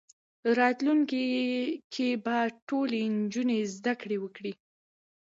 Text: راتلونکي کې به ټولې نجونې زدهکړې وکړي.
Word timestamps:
راتلونکي 0.59 1.25
کې 1.93 2.09
به 2.25 2.37
ټولې 2.67 3.01
نجونې 3.19 3.59
زدهکړې 3.75 4.17
وکړي. 4.19 4.53